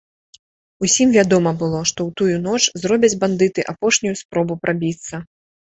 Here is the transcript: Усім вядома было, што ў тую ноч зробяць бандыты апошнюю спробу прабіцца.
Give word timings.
Усім 0.87 1.13
вядома 1.17 1.53
было, 1.61 1.83
што 1.91 1.99
ў 2.09 2.23
тую 2.23 2.35
ноч 2.49 2.63
зробяць 2.85 3.19
бандыты 3.27 3.61
апошнюю 3.75 4.15
спробу 4.25 4.63
прабіцца. 4.67 5.27